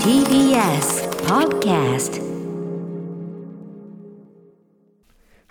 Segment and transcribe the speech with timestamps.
[0.00, 2.16] TBS Podcast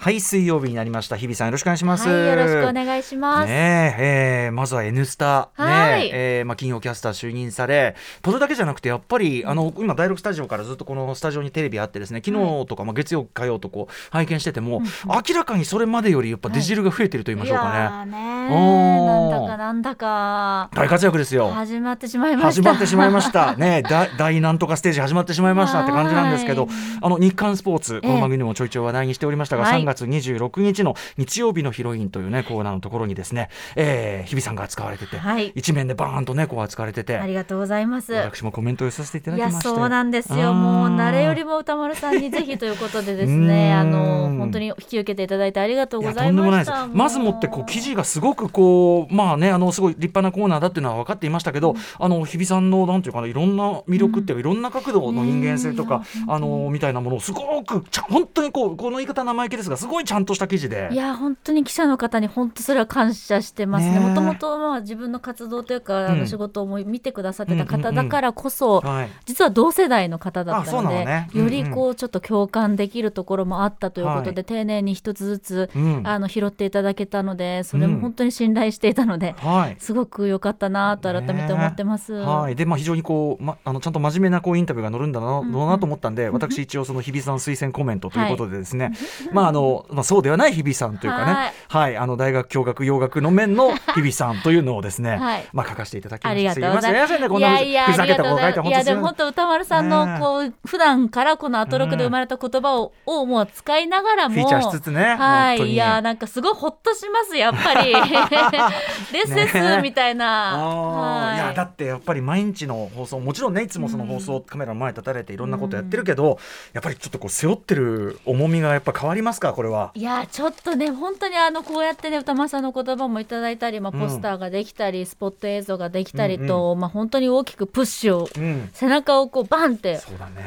[0.06, 1.18] はい水曜日になりました。
[1.18, 3.48] 日比さんよろしくお願いします、はい、よろしくお願いします。
[3.48, 6.12] ねええーまずは「N スタ」ねはい。
[6.14, 17.82] えーまあ、金曜キャスター就任されそれだけじゃなくてやっぱりあの今第6スタジオからずっとこのスタジオにテレビあってですね昨日とか、まあ、月曜火曜とこう拝見してても、明らかにそれまでよりやっぱ出汁が増えてると言いましょうかね、い。
[17.82, 19.06] やーねおー。
[19.08, 20.70] なんだかなんだか。
[20.76, 21.50] 大活躍ですよ。
[21.50, 22.48] 始まってしまいました。
[22.52, 23.56] 始まってしまいました。
[23.58, 29.82] ね、だ大なんとかステージ始まってしまいましたって感じなんですけどはい、あの日刊スポーツ、このええ番組でもちょいちょい話題にしておりましたが、はい。
[29.82, 35.52] 3月26日の日曜日のヒロインというね、コーナーのところにですね、えー日比さんが扱われてて、はい。
[35.56, 37.18] 一面でバーンとね、こう扱われてて。
[37.18, 38.14] あ、りがとうございます。
[38.14, 39.62] 私もコメントをさせていただきまして。
[39.64, 40.54] そうなんですよ。
[40.54, 46.72] もう誰よりも歌丸さんにぜひということでですね、あの本当に引き受けていただいてありがとうございとんでもないです。
[46.72, 46.88] ました。
[46.88, 56.34] まずもってこう記事がすごくこうまあねあのすごい立派なコーナーだっていうのは分かっていましたけど、あの日比さんのなんていうかないろんな魅力っていうか、いろんな角度の人間性とか、うん。
[56.34, 60.90] あのみたいなものをすごくちゃ本当にこうこの言い方は生意気ですがすごいちゃんとした記事で。
[60.92, 60.96] い。
[60.96, 64.00] や本当に記者の方に本当それは感謝してますね。
[64.00, 69.10] もともとまあ自分の活動というか、あうんの仕事をも見てくださってたうんうんうん方だからこそ、はい。
[69.26, 74.46] 実は同世代の方だったので、のねうんうんよりこうちょっと共感できるところもあったということで、はい。
[74.46, 76.02] 丁寧に一つずつ、うん。
[76.04, 79.76] あの拾っていただけたのでそれも本当に信頼していたので、はい。
[79.80, 82.14] すごく良かったなと改めて思ってます。
[82.14, 88.94] はい、でまあ、非常にこう、ま、あのちゃんと真面目なこうインタビューが載るんだな,、んなと思ったんで私一応その日比さん推薦コメントということでですね、
[89.32, 91.54] まああのまあ、そうではない日比さんというかね、はい。
[91.68, 95.46] はい、あの大学教学洋学の面の 日比さんというのをですね、はい。
[95.52, 97.08] まあ、書かせていただきまありしたがとうございます。
[97.08, 98.86] すいませんねこんなやいや、ふざけたありがとうこと書いてございます。
[98.86, 107.94] いや、でも本本当歌丸さんねのこう普段からこのアトロクで生まれた言葉を,、をもう使いながらもフィーチャーしつつねはい、いやなんかすごいほっとしますやっぱり。
[109.12, 111.34] ですです、ねみたいな。
[111.34, 111.38] い。
[111.38, 116.40] いやだってやっぱり毎日の放送もちろんねいつもその放送、カメラの前に立たれていろんなことやってるけど、
[116.74, 119.92] やっぱりちょっとこう背負ってる重みがやっぱ変わりますかこれは。
[119.96, 124.02] いやちょっとね本当にあのこうやってね歌丸さんの言葉もいただいたり、まあ、うん。
[124.02, 130.02] ポスターができたり、スポット映像ができたりと、まあ、本当に大きくプッシュをうん、背中をこうバンって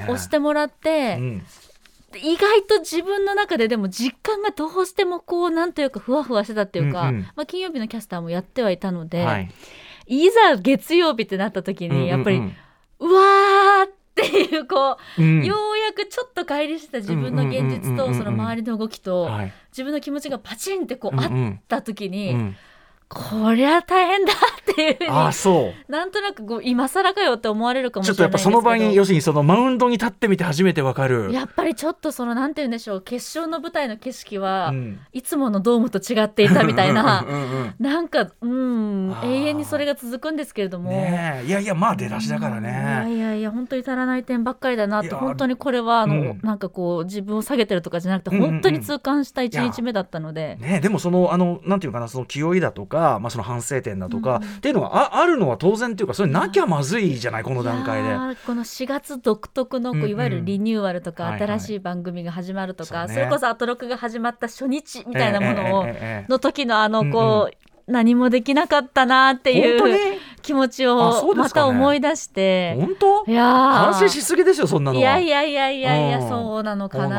[0.08, 1.42] 押してもらって、うん。
[2.22, 7.22] 意外と自分の中ででも実感がどうしてもこうなんというかふわふわしてたっていうか、うんうん。
[7.34, 9.50] まあ、金曜日のキャスターもやってはいたので、はい、
[10.06, 12.42] い、ざ月曜日ってなった時にやっぱり、うん。
[12.44, 12.56] うん
[13.00, 13.90] うわーっ
[14.20, 15.44] ていうこう、うん。
[15.44, 19.52] ようやくちょっと乖離してた自分の現実とその周りの動きと、はい。
[19.70, 22.56] 自分の気持ちがパチンってこう、あった時に、うん
[23.08, 25.90] こりゃ大変だっていうふうにああそう。
[25.92, 31.32] なんとなくこう今更かよって思われるかもしちょっとやっぱその場に要するにそのマウンドに立ってみて初めてわかる。
[31.32, 35.00] やっぱりちょっとそのなんて言うんでしょう決勝の舞台の景色は、うん。
[35.12, 37.24] いつものドームと違っていたみたいな。
[37.26, 41.46] うんうんうん なんかうん永遠にそれが続くんですけれども、ねえ。
[41.46, 43.14] いやいやまあ出だしだからいやね。
[43.14, 46.40] いやいや本当に足らない点ばっかりだなっいやて本当にこれはあの、うん。
[46.42, 48.50] なんかこう自分を下げてるとかじゃなくてうんうんうん。
[48.52, 58.08] 本当に痛感した一日目だったので、ねえでもそのあのなんていうかなその気負いだとかまあその反省点だとか、っていうのがああるのは当然っていうかそれなきゃまずいじゃないこの段階で。
[58.46, 60.10] この4月独特のこうんううん。
[60.10, 61.40] いわゆるリニューアルとか、はいはい。
[61.42, 63.14] 新しい番組が始まるとか、そうね。
[63.14, 65.86] それこそアトロクが始まった初日みたいなものを、
[66.28, 67.57] の時のあのうんこう、
[67.88, 73.24] 何もできなかったなっていう気持ちあをまた思い出して、本当？
[73.26, 73.92] いやー。
[73.92, 74.98] 反省しすぎですよそんなの。
[74.98, 75.02] は。
[75.02, 77.18] いやいやいやいやいやうんそうなのかな。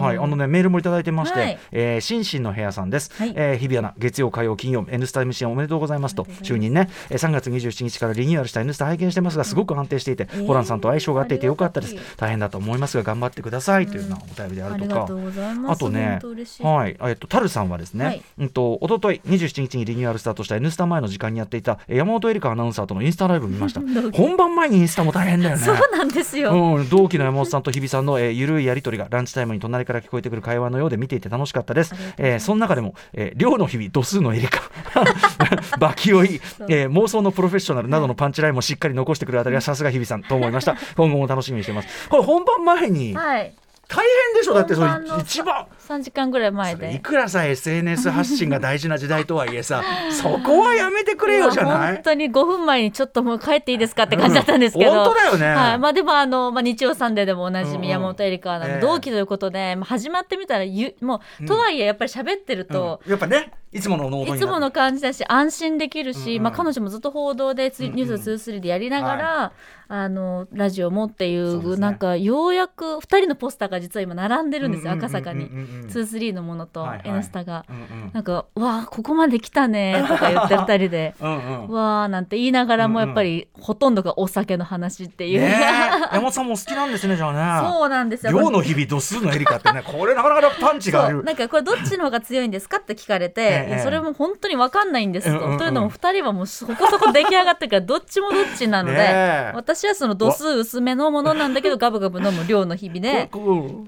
[0.00, 1.58] はい、あのねメールもいただいてまして、はい。
[1.72, 3.32] えー、心身の部屋さんです、はい。
[3.36, 6.24] えー日比アナ月曜火曜金曜 N スタ MC おめでとうございますと。
[6.24, 10.46] 就任ね、えー、3月27日からリニューアルした N スタ拝見してますがすごく安定していて、えー。
[10.46, 11.90] ホランさんと相性が合っていてよかったです。
[11.90, 12.16] ありがたい。
[12.16, 15.06] 大変だと思いますが頑張ってくださいというようなお便りであるとか。
[15.12, 15.78] うございます。
[15.78, 16.20] あとね
[16.60, 18.22] はい、えっと、タルさんはですね、はい。
[18.38, 23.80] うんと、一昨日27日にリニューアルスタートした N スタ前の時間にやっていたえー山本エリカアナウンサーとのインスタライブ見ました。
[24.12, 25.62] 本番前にインスタも大変だよね。
[25.62, 31.94] そうなんですよ、うん、同期の山本さんと日比さんの、えー、ゆるいやり取りがランチタイムに隣から聞こえてくる会話のようで見ていて楽しかったです。
[32.16, 34.62] えー、その中でも、えー、量の日々、度数のエリカ、
[35.78, 40.76] バキ酔い、えー、妄想のプロフェッショナルなどのパンチラインもしっかり残してくるあたりはさすが日比さんと思いました。
[40.96, 42.08] 今後も楽しみにしてます。
[42.08, 43.52] これ本番前にはい
[43.92, 45.66] 大変でしょだってその一番。
[45.88, 49.82] 3時間ぐらい前それいでくらさ SNS 発信が大事な時代とはいえさ
[50.12, 51.94] そこはやめてくれよじゃない？
[51.94, 54.96] 本当に5分前にちょっともう帰っていいですかって感じだったんですけど、うん。
[54.98, 55.46] 本当だよね。
[55.48, 57.80] はい、まあでもあの、まあ、日曜サンデーでもおなじうんうん。
[57.80, 63.10] み山本エリカの同期ということで、まあ、始まってみたらゆもうとはいえやっぱり喋ってると、うん。
[63.10, 66.42] やっぱねいつものいつもの感じだし安心できるし、うんうん。
[66.42, 67.94] まあ、彼女もずっと報道でつうんうん。
[67.94, 69.52] ニュース2 3でやりながら、
[69.86, 71.64] あのラジオもっていそうね。
[71.70, 77.64] うなんかようやく2人のポスターが実は今並んでるんですよ、うんうんうんうん赤坂に、うんうん2 3のものとはいはい「N スタ」が。
[77.68, 78.10] うんうん。
[78.12, 81.14] なんか「わあここまで来たね」とか言って2人で。
[81.22, 86.14] うんうん「わあ」なんて言いながらもやっぱりほとんどがお酒の話っていう、ねえ。
[86.14, 87.68] 山本さんも好きなんですねじゃあね。
[87.68, 88.32] そうなんですよ。
[88.32, 89.82] 量の日々度数のエリカってね。
[89.84, 93.68] これなかなかパンチがなんかこれどっちの方が強いんですかって聞かれて、ええ。
[93.68, 95.58] いやそれも本当に分かんないんですと、うんうんうん。
[95.58, 103.30] というのも2人はもうそこそこ出来上がってるからどっちもどっちなので、私はその度数薄めのものなんだけどガブガブ飲む量の日々で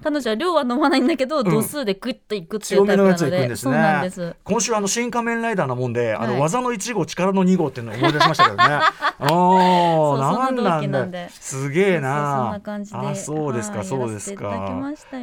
[0.03, 3.49] 彼女は量は飲まないんだけど、ん度数でグッといくっていうタイプなので。
[3.49, 3.69] です。
[3.69, 6.41] ねそうなんです今週あの新仮面ライダーなもんで、あのはい。
[6.41, 8.63] 技の1号力の2号っていうのを思い出しましたけどね。
[9.23, 11.07] あそうあそんなんだ。
[11.07, 11.29] で。
[11.31, 14.79] すげえそうそんなな感じであそうですかはいそうですか。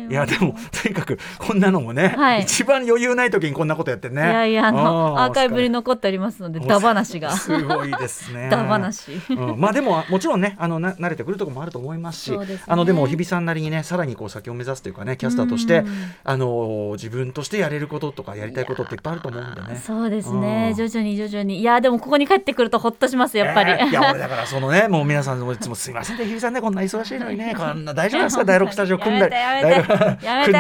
[0.10, 2.42] いやでもとにかくこんなのもね、はい。
[2.42, 4.22] 一番余裕ない時にこんなことやってね。
[4.22, 7.32] いやいやあのーアーカイブに残っておりますのでダ話が。
[7.36, 8.50] すごいですね。
[8.50, 12.60] ダ話うん、まあでももちろんねあのな慣れてくるところもあると思いますしね。
[12.68, 16.12] あのでも日比さんなりにねさらにこう先を目指すというかねキャスターとしてうん。
[16.24, 19.82] あの自分としてやれることとかやりたいことっていっぱいあると思うんでね。
[19.84, 20.42] そうですうん。
[20.42, 21.60] ね徐々に徐々に。
[21.60, 26.26] いやでもここに帰ってくるとほっとしますやっぱり、えーいや俺だからそのねもう皆さんもいつもすいませんね。
[26.26, 28.46] 日比さんねこんな忙しいのにねこんな大丈夫ですか？
[28.46, 30.26] 第六スタジオ組んだりやめて。
[30.26, 30.52] やめて。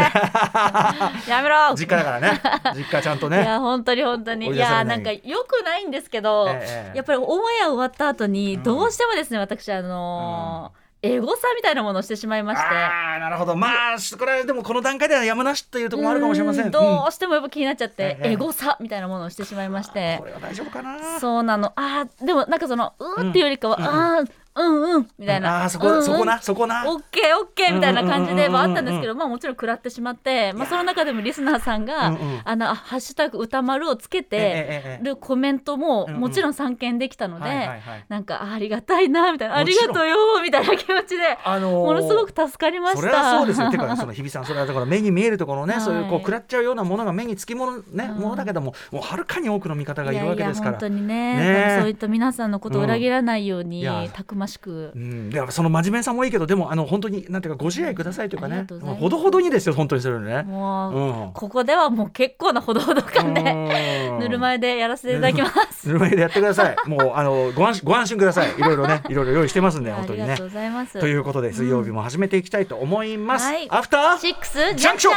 [1.29, 1.75] やめろ。
[1.75, 2.41] 実家だからね。
[2.75, 4.47] 実家ちゃんといねや本当に本当に。
[4.51, 26.03] いやないんかよくないんですけど、ええやっぱりオンエア終わった後にうんどうしてもですね、私あのーエゴサみたいなものをしてしまいましてああなるほどまあこれはでもこの段階ではやむなしというところもあるかもしれませんうんどうしてもやっぱ気になっちゃって、ええエゴサみたいなものをしてしまいましてこれは大丈夫かなそうなのあーでもなんかそのうーっていうよりかは、うんあーうんうんみたいな、あーそこ、うんうん。
[26.03, 26.83] そこなそこな。
[26.85, 37.69] オッケーオッケーみたいな感じではあったんですけど、まあもちろん食らってしまって、まあその中でもリスナーさんが、あのあハッシュタグ歌丸をつけええてるコメントももちろん散見できたので、
[38.09, 43.01] なんかあありがたいなみたいなありがとうよみたいな気持ちであのーものすごく助かりました。
[43.01, 43.71] それはそうですよ。
[43.71, 45.81] てかその日比さんそれはだから目に見えるところね、 はい。
[45.81, 48.21] そういうこう食らっちゃうようなものが目につきものね、うん。
[48.21, 50.77] ものだけどももうはるかに多くの味方がいるわけですから。
[50.77, 51.35] いやいや本当にね。
[51.35, 54.99] ねえそういった皆さんのことを裏切らないように、たくましくう。
[54.99, 60.43] ん、でもその真面目さもいいけどでもあの本当になんていうかご自愛くださいというかねとうほどほどにですよ本当にそれね。
[60.43, 65.87] もう、うんここではもう結構なほどほど感で、うんぬるま湯でやらせていただきます。
[65.87, 66.75] ぬるま湯でやってください。
[66.87, 68.49] もうあのご安心ご安心ください。
[68.57, 70.47] いろいろねいろいろ用意してますんで本当にねありがとう。
[70.47, 70.99] ございます。
[70.99, 73.45] ということで水曜日も始めていきたいと思います。
[73.45, 75.13] はいアフターシックスジジャンクション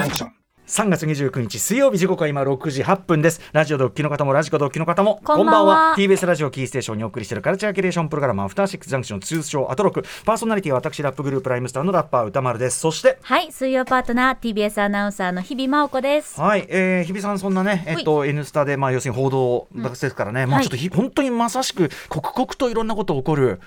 [0.00, 0.39] ャンクション。
[0.70, 0.80] After Six Junction.
[0.80, 3.40] 3月29日水曜日時刻は今6時8分です。
[3.52, 5.94] ラジオドッキの方もラジコドッキの方もこんばんは。
[5.96, 10.04] TBS ラジオキーステーションにお送りしているカルチャーキュレーションプログラムアフターシックスジャンクション通称アトロク。
[10.24, 12.78] パーソナリティは私ラップグループライムスターのラッパー歌丸です。
[12.78, 16.40] そしてはい、水曜パートナー TBS アナウンサーの日々真央子です。
[16.40, 20.64] はい、えー、日比さんそんなね、えっと、N スタで、まあ、要するに報道ですからね、まあ、はい。
[20.64, 23.60] ちょっとひ、本当にまさしく刻々といろんなこと起こる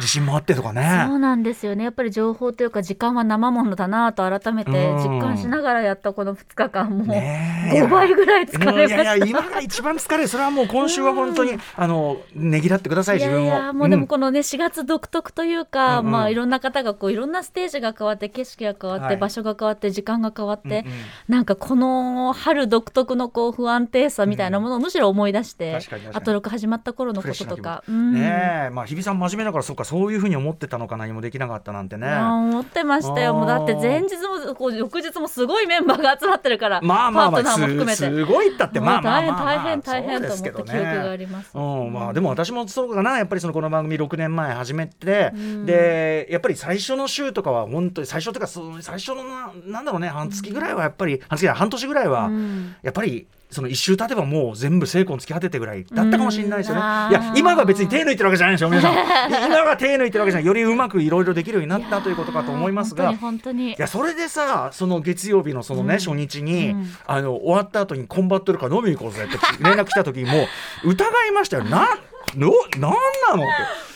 [0.00, 1.84] 地震もあってとかそねうなんですよね。
[1.84, 7.82] やっぱり情報というか時間は生ものだなと改めて実感しながらやったこの2日間もうねえ。
[7.82, 9.02] 5倍ぐらい疲れまうんいした。
[9.02, 13.46] やいや今が一番疲れるそれはもう今週は本当にあのねぎらってくださいいや自分を。
[13.46, 16.12] いやもうでもこのね4月独特というか、うんうん。
[16.12, 19.16] まあいろんな方がこういろんなステージが変わって景色が変わって、はい。
[19.16, 20.84] 場所が変わって時間が変わって、うんうん。
[21.28, 26.22] なんかこの春独特のこう不安定さみたいなものをむしろ思い出して、確かに確かに。
[26.22, 28.14] アトロク始まった頃のこととか、うん。
[28.14, 28.70] ねえ。
[28.70, 32.08] まあ日比さん真面目だからそうかそういうふうに思ってたのか何もできなかったなんてね。
[32.16, 33.34] 思ってましたよ。
[33.34, 34.16] もうだって前日
[34.46, 41.50] もこう翌日もすごいメンバーが集まってるから、まあまあまあすすごいったってまあまあ大変大変大変と思った記憶があります。
[41.54, 45.66] うんまあ、でも私もそうかなやっぱりそのこの番組6年前始めて、うん。
[45.66, 52.74] でやっぱり最初の週とかは本当に最初というかその最初のななんだろうね半月ぐらいはやっぱり半月半年ぐらいは、うん。
[52.82, 56.80] やっぱりその一周経てばもう全部成功に突き果ててぐらいだったかもしれないですよね。
[56.80, 58.94] いや今が別に手抜いてるわけじゃないでしょ皆さん。
[59.46, 63.10] 今が手抜いてるわけじゃないよりうまくいろいろできるようになったということかと思いますが。
[63.10, 65.98] いやそれでさその月曜日のそのね、うん。
[65.98, 66.90] 初日に、うん。
[67.06, 70.46] あの終わった後にコンバットレックから飲みに行こうぜって連絡来た時にも
[70.84, 71.64] う疑いましたよ。
[71.64, 71.88] な
[72.36, 73.46] のなんなのっ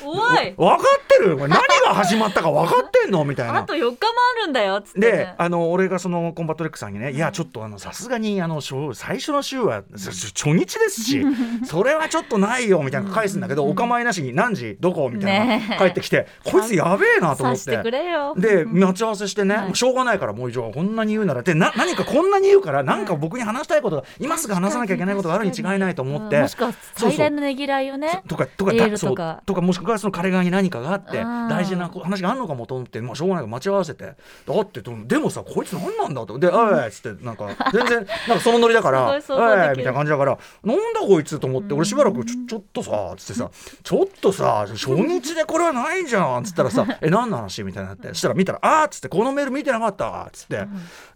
[0.01, 0.55] ておい。
[0.57, 1.37] 分かってる？
[1.37, 1.59] 何が
[1.95, 3.25] 始まったか分かってんの？
[3.25, 3.59] みたいな。
[3.59, 3.97] あと4日も
[4.37, 11.25] あるんだよっつって、でね、あの俺がそのコンバットレックさんにね、いやちょっとあのさすがにあの初最初の週はそ初日ですし
[11.65, 14.77] それはちょっとないよみたいな返すんだけど、お構いなしに何時？
[14.81, 15.11] どこ？
[15.11, 17.73] みたいな、帰ってきてこいつやべえなと思って。
[17.77, 18.35] てくれよ。
[18.37, 19.75] で待ち合わせしてね、はい。
[19.75, 26.37] しょうがないからもう以上こんなに言うならでな何かこんなに言うから何か僕に話したいことが今すぐ話さなきゃいけないことがあるに違いないと思って。
[26.37, 26.43] うん。
[26.43, 29.43] もしくは最大のねぎらいをねとかとかとか。
[29.47, 34.05] とかもしくはその彼側に何かがあってうん大事な話があるのかもと思ってまあ、しょうがないから待ち合わせて。
[34.05, 34.15] だ
[34.61, 36.39] ってでもさこいつ何なんだと。
[36.39, 43.51] で「おい」っつってなんか全然なんかそのノリだから「すごい想像できるおい」みたいな感じだから「なんだこいつ」と思って俺しばらくちょ「ちょっとさ」つってさ
[43.83, 50.67] 「ちょっとさ初日でこれはないじゃん」っつったらさ「え何の話?」みたいになってそしたら見たら「あー」っつって「このメール見てなかったわ」っつって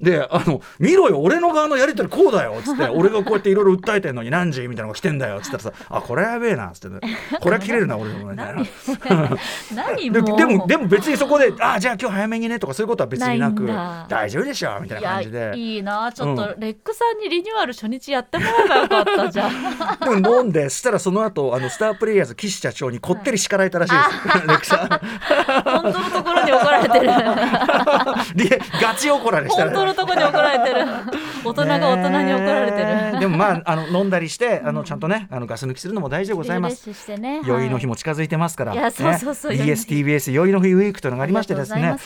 [0.00, 4.68] で「あの見ろよ俺の側のやり取りこうだよ」っつって俺がこうやっていろいろ訴えてんのに何時？
[4.68, 7.06] みたいなのが来てんだよっつったらさ「あこれやべえな」っつって
[7.40, 8.62] これは切れるな俺のみたいな。
[8.96, 13.66] で何でもでも別にそこで「あじゃあ今日早めにね」とかそういうことは別になく
[14.08, 15.38] 大丈夫でしょみたいいな感じで。
[15.38, 19.52] やいいなちょっうとレックさんにリニューアル初日やってもらえばよかったじゃん。
[20.22, 23.98] でも飲んでそしたらその後あのスタープレイヤーズ岸社長にこってり叱られたらしいで
[24.40, 24.88] す、 レクさん。
[24.88, 27.06] 本当のところに怒られてる。
[28.48, 30.86] でガチ怒られした本当のところに怒られてる。
[31.44, 33.20] 大人が大人に怒られてる。
[33.20, 36.86] でもまああの飲んだりしてあのちゃんとねあのガス抜きするのも大事でございます。
[37.16, 37.66] ね酔い。
[37.70, 39.52] の日もも近づいてますから、いやそうそうそう。
[39.52, 39.62] ね。
[39.62, 41.96] BSTBS 酔いの日ウィークというのがありましてですね。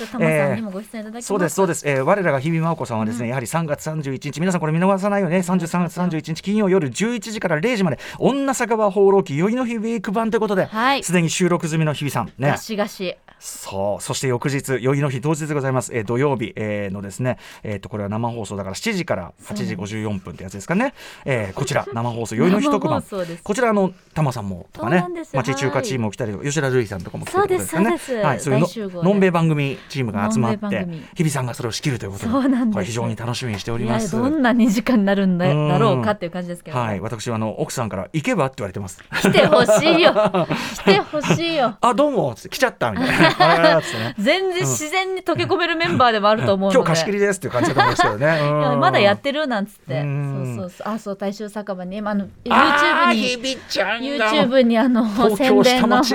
[1.21, 14.03] そうですそうです、えー、我らが日比真央子さんはですね、やはり3月31日皆さんこれ見逃さないよね33月31日金曜夜11時から0時まで女酒場放浪記酔いの日ウィーク版ということで、はいすでに収録済みの日比さんねガシガシそう。
[14.03, 17.39] そして翌日宵の日当日でございます、えー土曜日、えーのですね。
[17.63, 20.95] えっ、とこれは生放送だから7時から8時54分ってやつですかね、
[21.25, 23.03] えーこちら 生放送宵の日特番。
[23.43, 25.05] こちらあのタマさんもとかね。
[25.33, 27.87] 町中華チームも来たりとか吉田類さんとかも来てるってことですよね。
[27.87, 28.27] そうですそうです。
[28.27, 32.75] はい、そういうののんべい番組チームが集まって日比さんがそれを仕切るということでそうなんです。
[32.75, 34.13] これ非常に楽しみにしております。
[34.13, 35.39] どんな2時間になるん。
[35.39, 39.03] だろうかっていう感じですけど、はい私はあの奥さんから行けばって言われてます。
[39.23, 40.13] 来てほしいよ。
[40.75, 41.77] 来てほしいよ。
[41.81, 43.30] あどうも来ちゃったみたいな
[44.19, 48.77] 全然自然に溶け込めるメンバーでもあると思うので、今日貸し切りですっていう感じだと思いますけどね。
[48.81, 50.01] まだやってるなんつって。
[50.01, 50.57] うん。
[50.57, 50.95] そうそうそう。
[50.95, 55.89] あそう大衆酒場に今あのあ YouTube に YouTube にあの東宣伝の。
[55.99, 56.15] 町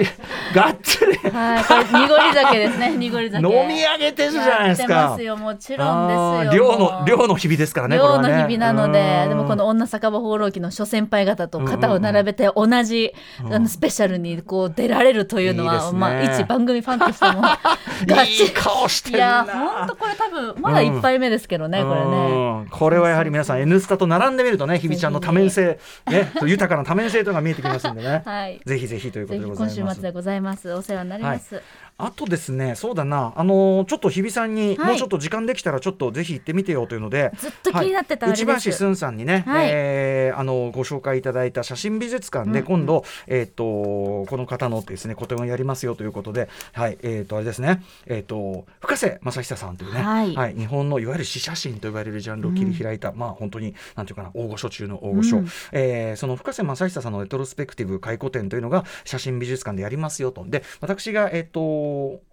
[0.53, 1.29] がっつり。
[1.29, 2.95] はい濁り酒ですね。
[2.98, 3.45] 濁り酒。
[3.45, 5.10] 飲み上げてるじゃないですか。
[5.10, 6.79] ますよもちろんですよあー寮もう。
[7.01, 8.29] の寮の日々ですからねこれ寮はね。
[8.29, 9.29] の日々なので、うん。
[9.29, 13.13] でもこの女酒場放浪記の諸先輩方と肩を並べて同じ、
[13.50, 17.44] あのスペシャルにこう出られるというのは、まあ一番組ファンとしても。
[18.06, 22.06] ガいいチ顔してるいやな本当これ多分まだ一杯目ですけどね、これね。
[22.06, 28.62] うんこれはやはり皆さん「N スタ」と並んでみるとね日比ちゃんの多面性、ね、豊かな多面性というのが見えてきますんでね、 はい。
[28.66, 29.78] ぜひぜひということでございます。
[29.78, 30.74] 今週末でございます。
[30.74, 31.62] お世話になります。
[31.98, 33.32] あとですねそうだな。
[33.38, 34.88] あのーちょっと日比さんに、はい。
[34.90, 38.46] もうちょっと時間できたらちょっとぜひ行ってみてよというのでずっと気になってたあれです。
[38.46, 39.70] 内橋すんさんにね、はい。
[39.72, 46.98] えーあのご紹介いただいた写真美術館で今度、えっ、とこの方のですね個展をやりますよということではい。
[47.02, 47.82] えっ、とあれですね。
[48.08, 50.56] えっ、と深瀬正久さんというね、はい。
[50.56, 55.48] 日本のいわゆる詩写真と呼ばれるジャンルを切り開いた、まあ本当になんていうかな大御所中の大御所、うん。
[55.72, 60.44] えーその深瀬正久さんのレトロスペクティブ回顧展というのが写真美術館でやりますよと。
[60.46, 61.85] で私がえっ、と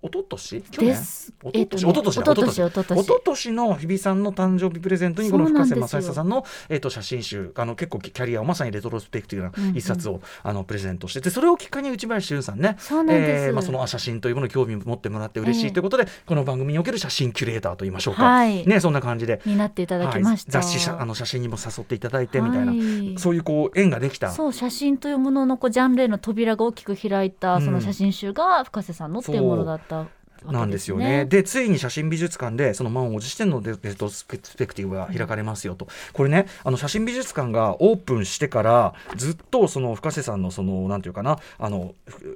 [0.03, 0.91] おととし去年？
[0.91, 1.33] です。
[1.43, 7.53] おととし、えっとねおととしだおととしおととしおととしの日比さんの誕生日プレゼントにこの深瀬正久さんの、えっと写真集。
[7.57, 11.21] あの結構キャリアをまさにレトロスペクティブな一冊を、あのプレゼントして。
[11.21, 18.67] てそれをきっかけに内林俊さんねそえーまあ、そのあ写真というものに興味を持ってもらって嬉しええいということで、この番組における写真キュレーターと言いましょうか、はい。
[18.67, 19.41] ねそんな感じで。
[19.45, 20.59] になっていただきました。
[20.59, 23.15] はい、雑誌写あの写真にも誘っていただいてみたいな、はい。
[23.19, 24.31] そういうこう縁ができた。
[24.31, 30.22] そう写真というもののこうジャンルへの扉が大きく開いたその写真集が深瀬さんのっていうものだった。
[30.47, 31.25] なんですよね。
[31.25, 41.95] でついに写真美術館でその満を持してのレレトロスペクティブが開かれますよと、これねあの写真美術館がオープンしてからずっとその深瀬さんのそのなんていうかなあの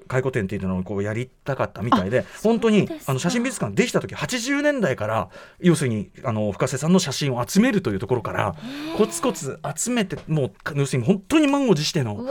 [0.08, 5.28] 回顧展っていうのをこうやりたかったみたいで本当にあの写真美術館できた時80年代から
[5.60, 8.54] 要するにあの深瀬さんの写真を集めるというところから
[8.96, 12.26] コツコツ集めてもう要するに本当に満を持してうの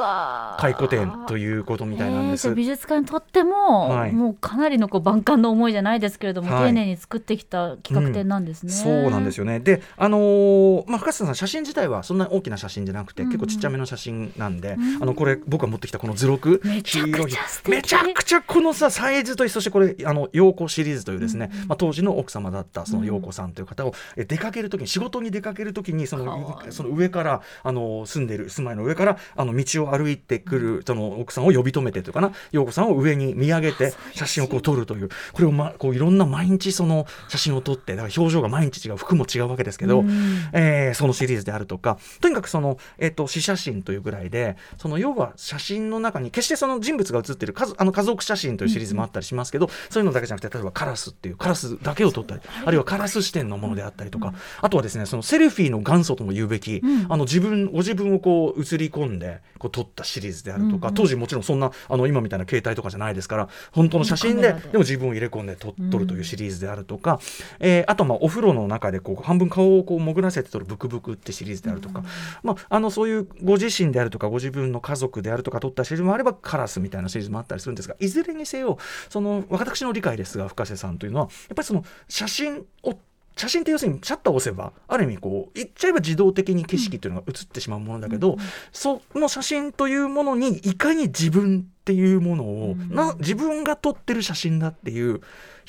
[0.57, 2.53] 回顧展ということみたいなんです。
[2.53, 4.11] 美術館にとっても、はい。
[4.11, 6.65] もうかなりのこう万感の思いじゃないですけれども、はい。
[6.67, 8.71] 丁寧に作ってきた企画展なんですね。
[8.71, 9.45] そうなんですよ。
[9.45, 9.59] よね。
[9.59, 13.27] で、あのーまあ、深瀬さん写真自体はそんな大きな写真じゃなくて、うん。
[13.27, 15.03] うん結構ちっちゃめの写真なんで、うん。
[15.03, 17.71] あのこれ僕が持ってきたこの図録、めちゃくちゃ素敵。
[17.71, 40.09] めちゃくちゃこのさサイズとそしてこれあの陽子シリーズというですね、まあ、当時の奥様だったその陽子さんという方を、え出かける時に仕事に出かける時にそかのその上からあの住んでる住まいの上からあの道を歩いてくるその奥さんを呼び止めてというかな陽子さんを上に見上げて写真をこう撮るというこれを、ま、こういろんな毎日その写真を撮ってだから表情が毎日違う服も違うわけですけど、うん。
[40.53, 57.11] えーそのシリーズであるとかとにかくその、えっと写写真というぐらいでその要は写真の中に決してその人物が写ってる家族あの家族写真というシリーズもあったりしますけど、そういうのだけじゃなくて例えばカラスっていうカラスだけを撮ったりあるいはカラス視点のものであったりとか、あとはですねそのセルフィーの元祖とも言うべき、うん。
[57.11, 60.89] あの自分ご自分をこう映り込んでこう撮ったシリーズであるとか、うん。
[60.89, 64.59] うん当時もちろんそんなあの今みたいな携帯とかじゃないですから本当の写真でで。
[64.71, 67.19] でも自分を入れ込んンで撮撮るというシリーズであるとか、
[67.59, 72.03] えーあとまあお風呂の中でこう半分顔をこう潜らせて撮るブクブクってシリーズであるとか、
[72.43, 78.77] まあ、あのそういうご自身であるとかご自分の家族であるとか撮ったシリーズもあればカラスみたいなシリーズもあったりするんですがいずれにせよ
[79.09, 82.99] その私の理解ですが深瀬さんというのはやっぱりその写真を
[83.37, 88.37] 写真って要するにシャッターを押せばある意味こう言っちゃえば自動的に景色というのが映ってしまうものだけど、
[88.71, 95.21] その写真というものにいかに自分っていうものを、な自分が撮ってる写真だっていう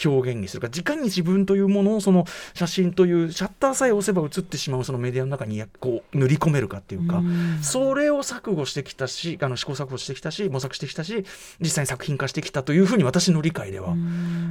[0.03, 7.23] 表現にするか直に自分というものをその写真というシャッターさえ押せば映ってしまうそのメディアの中にやこう塗り込めるかっていうか、
[7.63, 11.27] それを錯誤してきたしあの試行錯誤してきたし模索してきたし
[11.61, 13.95] 実際に作品化してきたというふうに私の理解では。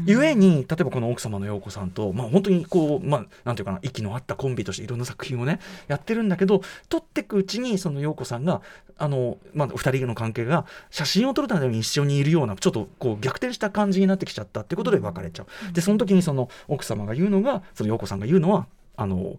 [0.06, 8.62] ゆえに例えばこの奥様の陽子さんと、まあ、本当にこう、まあ、なんていうかな息の合ったコンビとしていろんな作品をねやってるんだけど撮っていくうちにその陽子さんが
[8.98, 15.74] あの、まあ、2人の関係が写真を撮るために一緒にいるようなちょっとこう逆転した感じになってきちゃったってことで別れちゃう。
[15.74, 19.38] でその時にその奥様が言うのがその陽子さんが言うのはあの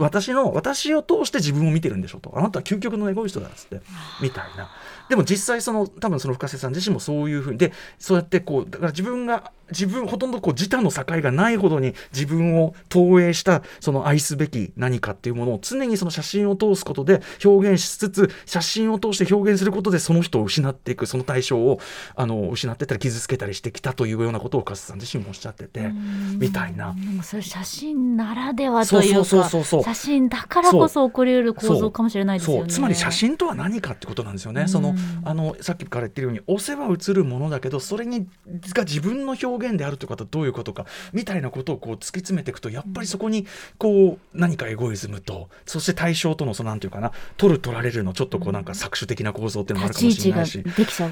[0.00, 2.32] 私の私を通して自分を見てるんでしょと。
[2.34, 3.80] あなたは究極のエゴイストだっつって
[4.20, 4.70] みたいな。
[5.08, 21.80] でも実際その多分その深瀬さん自身もそういうふうにでそうやってこうだから自分が自分ほとんどこう自他の境がないほどに自分を投影したその愛すべき何かっていうものを常にその写真を通すことで表現しつつ写真を通して表現することでその人を失っていくその対象を
[22.14, 25.90] あの失ってったり傷つけたりしてきたというようなことを深瀬さん自身もおっしゃってて
[26.36, 26.94] みたいな。
[26.94, 32.62] でもそれ写真ならではというそうかそうそうそう写真だからこそ起こり得る構造かもしれないですよね。
[32.62, 32.68] そう。
[32.68, 34.68] つまり写真とは何かってことなんですよね。
[34.68, 34.94] その
[35.24, 38.28] あのさっきから言ってるように押せば映るものだけどそれに
[38.72, 43.46] が自分の表現であるということはどういうことかみたいなことをこう突き詰めていくとやっぱりそこに
[43.78, 50.62] こう何かエゴイズムとそして対象とのそのなんていうかな取る取られるのちょっとこうなんか搾取的な構造っていうのもあるかもしれないし。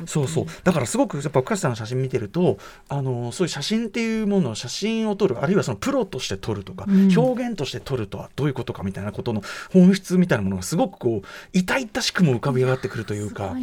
[0.06, 0.46] そうそう。
[0.62, 2.58] だからすごくやっぱ深瀬さんの写真見てると
[2.88, 7.18] あのそういう写真っていうものを写真を撮るあるいはそのプロとして撮るとか、うん。
[7.18, 13.54] 表現として撮るとはどういうことかみたいなことの本質みたいなものがすごくこう痛々しくも浮かび上がってくるというか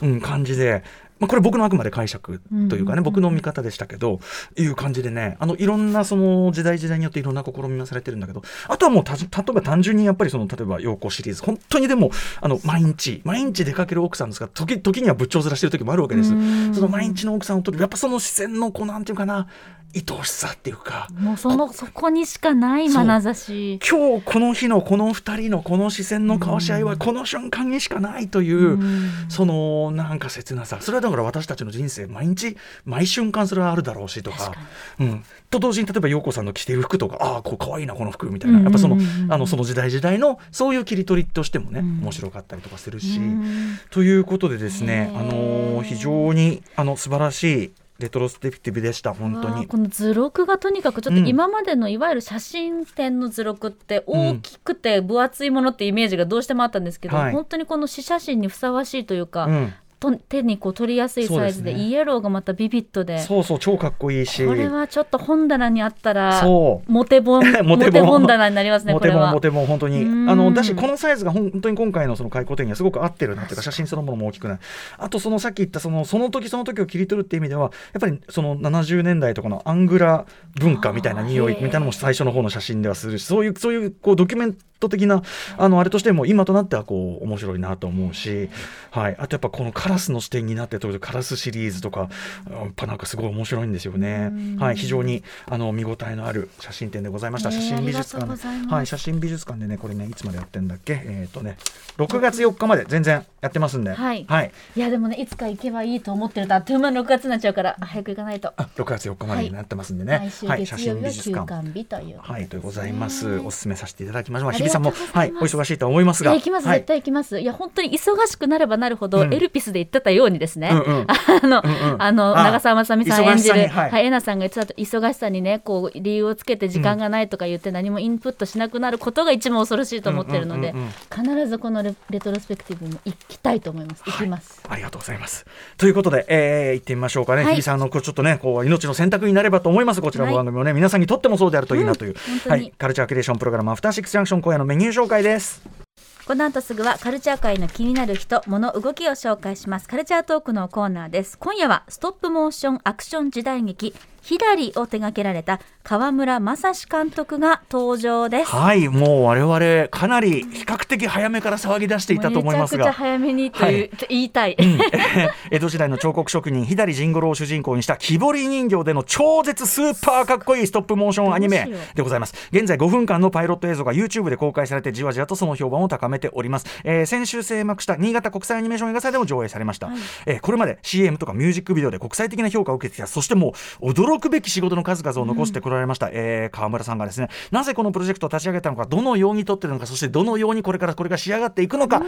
[0.00, 0.82] うん、感じで。
[1.18, 3.02] まあ、これ僕のあくまで解釈というかね、うん。
[3.02, 4.20] 僕の見方でしたけど
[4.56, 12.10] いう感じでねあのいろんなその時代時代によっていろんな試みがされてるんだけどあとはもうた例えば単純にやっぱりその例えば陽子シリーズ本当にでも
[12.40, 16.32] あの毎日毎日出かける奥さんですが時時には仏頂面してる時もあるわけです。
[16.32, 16.74] うん。
[16.74, 19.48] その毎日の奥さんを撮るやっぱその視線のこうなんていうかな
[19.94, 23.80] 愛おしさっていうかもうそのそこにしかない眼差し。
[23.88, 29.10] 今日この日のこの2人のこの視線の交わし合いはこの瞬間にしかないという、うん。
[29.28, 30.78] そのなんか切なさ。
[30.80, 34.52] それはだから私たちの人生毎日毎瞬間それはあるだろうしとか。
[35.00, 38.60] うん、と同時に例えば陽子さんの着ている服とかああこう可愛いなこの服みたいな。
[38.60, 38.98] やっぱその,、
[39.30, 42.00] あのその時代時代のそういう切り取りとしてもね、うん。
[42.02, 43.18] 面白かったりとかするし。
[43.18, 43.78] うん。
[43.90, 49.66] ということでですね、あのー非常にあの素晴らしいレトロスペクティブでした本当に。
[49.66, 51.28] この図録がとにかくちょっとうん。
[51.28, 57.32] 今までのいわゆる写真展の図録って大きくて分厚いものってイメージがどうしてもあったんですけど、はい。
[57.32, 61.88] 本当にこの試写真にふさわしいというか、うん、と手にこう取りやすいサイズでね。
[61.88, 63.18] イエローがまたビビッドで。
[63.18, 64.46] そうそう超かっこいいし。
[64.46, 66.92] これはちょっと本棚にあったらそう。
[66.92, 68.26] モテ本 モテ本。
[68.26, 69.16] 棚になりますねモこれは。
[69.16, 70.02] テモンモテモン本当に。
[70.02, 70.30] うん。
[70.30, 74.58] あのだしこのサイズが本当に今回のその開口展にはすごく合ってるなっていうか写真そのものも大きくない。
[74.98, 80.26] あとそのさっき言ったそのその時その時を切り取るっていう意味ではやっぱりその70年代とかのアングラ
[80.60, 85.22] 文化みたいな匂いみたいなのも最初の方の写真ではするしそういうそういうこうドキュメント的な
[85.56, 88.48] あのあれとしても今となってはこう面白いなと思うし、
[88.90, 92.10] はい、あとやっぱこのカラスの視点になってとるカラスシリーズとか
[92.50, 94.30] やっぱなんかすごい面白いんですよね。
[94.58, 97.50] はい、非常にあの見応えのある写真展でございました。
[97.50, 98.30] 写真美術館。
[98.68, 101.00] はい、写真美術館でねこれねいつまでやってんだっけ？
[101.06, 101.56] えっ、とね
[101.96, 104.26] 6月4日まで全然やってますんで、はい。
[104.28, 111.46] はい、いやでもねいつか行けばいいと思ってるとあっという間に6月になっちゃうから早く行かないと、あ6月4日までになってますんでね、来週はい、写真美術館。
[111.46, 113.38] 館日というはい、とございます。
[113.38, 114.52] ねお勧めさせていただきましょう。
[114.52, 117.40] 日比さんもはい、お忙しいとは思いますが、行きます、はい絶対行きます。
[117.40, 119.34] いや本当に忙しくなればなるほど、うん。
[119.34, 121.06] エルピスで言ってたようにですね、うんうん。
[121.08, 122.02] あの、うんうん。
[122.02, 123.90] あのあ長澤まさみさん忙演じる、はい。
[123.90, 131.34] はい、えなさんが言ってたと忙しさにねこう理由をつけて時間がないとか言って何もインプットしなくなることが一番恐ろしいと思ってるので、うんうんうんうん。
[131.36, 134.02] 必ずこのレレトロスペクティブも行きたいと思います。
[134.04, 135.46] 行きます、ありがとうございます。
[135.76, 137.44] ということで、えー、行ってみましょうかね。
[137.44, 137.54] はい。
[137.54, 140.00] 日比さんのこうちょっとね、こう命の選択になればと思います。
[140.00, 142.62] こちらの番組もね、皆さんにとってもそうであるといいなという、本当に。
[142.62, 145.87] はい、カルチャーキュレーションプログラムアフターシックスジャンクション今夜のメニュー紹介です。
[146.28, 149.88] この後すぐはカルチャー界の気になる人物動きを紹介します。
[149.88, 151.38] カルチャートークのコーナーです。
[151.38, 153.94] 今夜はストップモーションアクション時代劇
[154.28, 158.50] ヒラリを手掛けられた川村正史監督が登場です。
[158.50, 162.84] はいもう我々かなり比較的早めから騒ぎ出していたと思いますが。
[162.84, 163.90] めちゃくちゃ早めにという、はい。
[164.10, 164.56] 言いたい。
[165.50, 172.34] 江戸時代の彫刻職人左甚五郎を主人公にした木彫り人形での超絶スーパーかっこいいストップモーションアニメでございます。
[172.52, 179.88] 現在5分間のパイロット映像が YouTube で公開されてじわじわとその評判を高めております、えー先週閉幕した新潟国際アニメーション映画祭でも上映されました、
[180.26, 183.06] えーこれまで CM とかミュージックビデオで国際的な評価を受けてきた。
[183.06, 192.02] そしてもう驚くべき仕事の数々を残してこられました、えー川村さんがですねなぜこのプロジェクトを立ち上げたのかどのように撮ってるのかそしてどのようにこれからこれが仕上がっていくのか、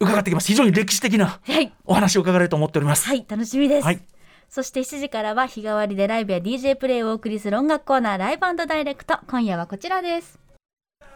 [0.00, 1.72] 伺ってきます非常に歴史的なはい。
[1.84, 3.06] お話を伺えると思っております。
[3.06, 3.84] はい、楽しみです。
[3.84, 4.00] はい
[4.48, 9.18] そして7時からは日替わりでライブや DJ プレイをお送りする音楽コーナーライブダイレクト。
[9.26, 10.43] 今夜はこちらです。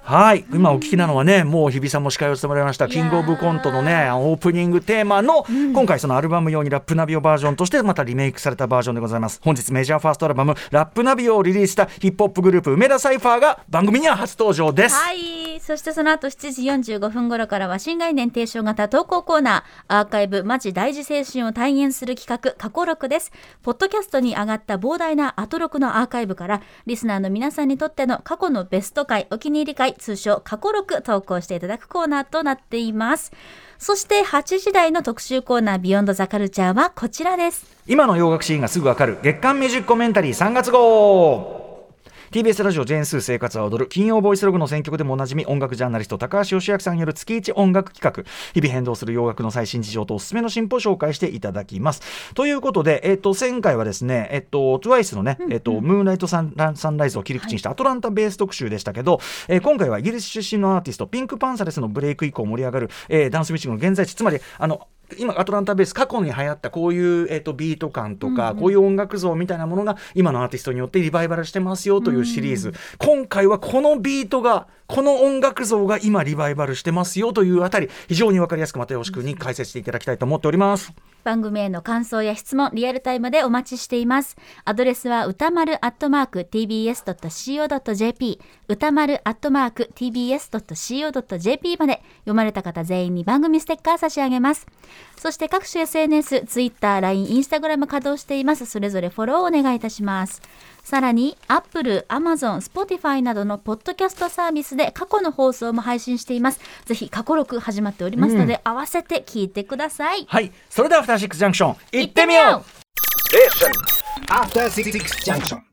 [0.09, 9.39] はい、今お聞きなのはね、もう日比さんも司会を務められました、キングオブコントのね、オープニングテーマの、今回そのアルバム用にラップナビオバージョンとしてまたリメイクされたバージョンでございます。
[9.45, 14.95] 本日メジャーファーストアルバム、ラップナビオをリリースしたヒップホップグループ、梅田サイファーが番組には初登場です。
[14.95, 15.61] はい。
[15.61, 23.31] そしてその後7時45分頃からは新概念提唱型投稿コーナー、アーカイブマジ大事精神を体現する企画、過去録です。
[23.63, 33.33] ポッドキャストに上がった膨大なアトロクのアーカイブから、リスナーの皆さんにとっての過去のベスト回、お気に入り回、通称過去録投稿していただくコーナーとなっています。
[33.79, 37.67] そして8時台の特集コーナー、ビヨンドザカルチャーはこちらです。
[37.87, 41.58] 今の洋楽シーンがすぐわかる月刊ミュージックコメンタリー3月号
[42.31, 48.23] TBS ラジオジェーンスー生活は踊る金曜ボイスログの選曲でもおなじみ音楽ジャーナリスト高橋義明さんによる月一音楽企画。
[48.53, 52.03] 日々変動する洋楽の最新事情とおすすめの進歩を紹介していただきます。
[52.35, 80.95] ということで、えっと前回はですね、えっと TWICE のね、えっとムーンライトサンラサンライズを切り口にしたアトランタベース特集でしたけど、えー今回はイギリス出身のアーティストピンクパンサレスのブレイク以降盛り上がる、えーダンスミュージックの現在地つまりあの今アトランタベース過去に流行ったこういう、えー、とビート感とか、こういう音楽像みたいなものが今のアーティストによってリバイバルしてますよというシリーズ、今回はこのビートがこの音楽像が今リバイバルしてますよというあたり非常に分かりやすく又吉君に解説していただきたいと思っております。
[81.25, 84.39] 番組への感想や質問リアルタイムでお待ちしています。
[84.65, 94.67] アドレスは歌丸アットマーク tbs.co.jp 歌丸アットマーク tbs.co.jp まで読まれた方全員に番組ステッカー差し上げます。
[95.19, 98.65] そして各種 SNS、Twitter、LINE、Instagram 稼働しています。
[98.65, 100.41] それぞれフォローをお願いいたします。
[100.83, 106.61] さらに Apple、Amazon、Spotify などのポッドキャストサービスで過去の放送も配信しています。
[106.87, 110.27] ぜひ過去録始まっておりますので、合わせて聞いてください。
[110.29, 110.53] はい。
[110.71, 112.79] それではアフターシックスジャンクション行ってみよう。
[114.31, 114.91] After Six
[115.25, 115.68] Junction.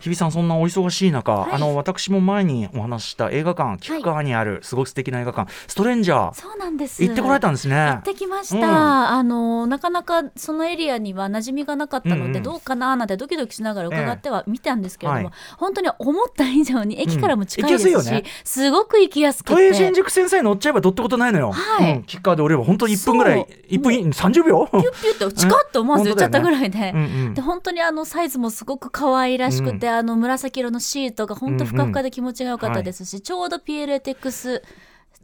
[0.00, 6.34] 日比さんそんなお忙しい中、あの私も前にお話しした映画館菊川にあるすごく素敵な映画館、ストレンジャー。
[6.34, 7.02] そうなんです。
[7.02, 7.74] 行ってこられたんですね。
[7.76, 8.64] 行ってきました、うん。
[8.64, 15.34] あのなかなかそのエリアには馴染みがなかったので、どうかななんてドキドキしながら伺っては見たんですけれども、はい。
[15.56, 18.24] 本当に思った以上に駅からも近いですし、うんすね。
[18.44, 21.96] すごく行きやすく都営て新宿線さえ乗っちゃえばどってことないのよ、はい。
[21.96, 23.72] うん、キッカーで降りれば本当に1分ぐらいそう。
[23.72, 24.66] 1分い30秒。
[24.66, 26.92] ピュッピュッと近っと思わず言っちゃったぐらいで。
[26.94, 27.34] うんうん。
[27.34, 34.62] で本当にあのサイズもすごく可愛らしくて、あの紫色のシートが本当ふかふかで気持ちが良かったですし、ちょうど PLATX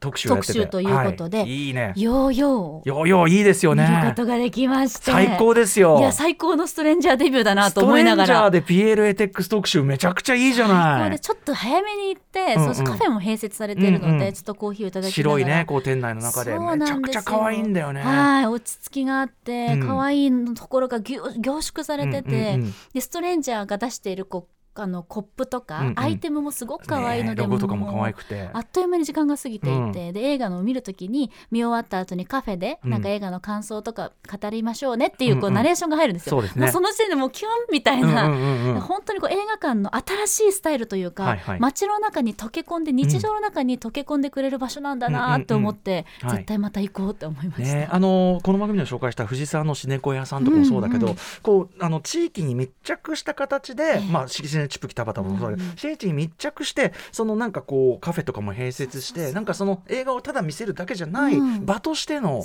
[0.00, 0.52] 特集をやってて。
[0.52, 1.48] 特集ということではい。
[1.48, 1.92] いいね。
[1.96, 2.88] ヨーヨー。
[2.88, 5.10] ようよういいですよ見るこねとができまして。
[5.10, 5.98] 最高ですよ。
[5.98, 8.48] いや最高のストレンジャーデビューだなと思いながら。
[8.48, 11.10] ストレンジャーで PLATX 特集めちゃくちゃいいじゃこない。
[11.10, 12.74] れちょっと早めに行って、うんうん。
[12.74, 14.32] そしてカフェも併設されているので、うんうん。
[14.32, 15.36] ちょっとコーヒーをいただきながら。
[15.36, 16.58] 白いねこう店内の中で。
[16.58, 18.02] めちゃくちゃ可愛いんだよね。
[18.02, 19.86] はい落ち着きがあって、うん。
[19.86, 21.22] 可愛いところが凝
[21.62, 22.74] 縮されてて、うんうんうん。
[22.92, 25.94] でストレンジャーが出しているこうあのコップとか、うんうん。
[25.96, 29.92] アイテムもすごく可愛いのねで、ロゴとかも可愛くくてあっという間に時間が過ぎていて、うん。
[29.92, 32.90] で映画のを見るときに見終わった後にカフェで、うん。
[32.90, 35.54] なんか映画の感想とか語りましょうねっていうこう、うんうん。
[35.54, 36.30] ナレーションが入るんですよ。
[36.30, 36.62] そうですね。
[36.62, 38.80] もうその時点でもうキュンみたいうんな、うんうんうん。
[38.80, 41.60] 本当にこう映画館の新しいスタイルというか、はいはい。
[41.60, 46.30] 街の中に溶け込んで日常の中に溶け込んでくれる場所なんだなって思って、うんうん。
[46.30, 46.36] うんはい。
[46.38, 47.62] 絶対また行こうって思いました。
[47.62, 62.44] ね、あのこの番組で紹介した藤沢のシネコ屋さんとかもそうだけど、うんうんこうあの地域に密着した形で、まあ、シネチップキタバタもそうだけど、うんうん地域に密着してそのなんかこうカフェとかも併設してなんかその映画をただ見せるだけじゃないうん場としての、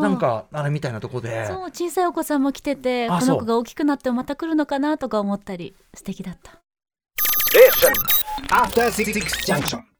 [0.00, 1.46] なんかあれみたいなとこで。
[1.46, 6.58] そう小さいお子さんも来ててあこの子が大きくなってもまた来るのかなとか思ったり素敵だった。
[8.50, 9.12] After Six
[9.46, 9.91] Junction.